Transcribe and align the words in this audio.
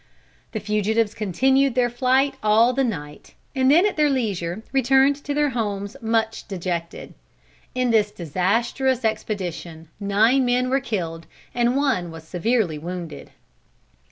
The 0.53 0.59
fugitives 0.59 1.13
continued 1.13 1.75
their 1.75 1.87
flight 1.87 2.33
all 2.41 2.73
the 2.73 2.83
night, 2.83 3.35
and 3.55 3.69
then 3.69 3.85
at 3.85 3.97
their 3.97 4.09
leisure 4.09 4.63
returned 4.71 5.17
to 5.17 5.33
their 5.35 5.51
homes 5.51 5.95
much 6.01 6.47
dejected. 6.47 7.13
In 7.75 7.91
this 7.91 8.09
disastrous 8.09 9.05
expedition, 9.05 9.89
nine 9.99 10.43
men 10.43 10.71
were 10.71 10.81
killed 10.81 11.27
and 11.53 11.75
one 11.77 12.09
was 12.09 12.23
severely 12.27 12.79
wounded. 12.79 13.29